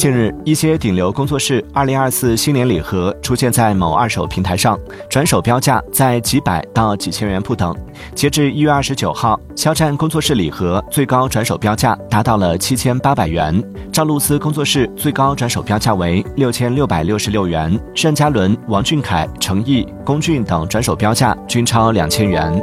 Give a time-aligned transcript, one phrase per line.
[0.00, 4.80] 近日，一些顶流工作室2024新年礼盒出现在某二手平台上，
[5.10, 7.76] 转手标价在几百到几千元不等。
[8.14, 22.58] 截至一月二十九号，肖战工作室礼盒最高转手标价达到了七千八百元，赵露思工作室最高转手标价为六千六百六十六元，单嘉伦、王俊凯、成毅、龚俊等转手标价均超两千元。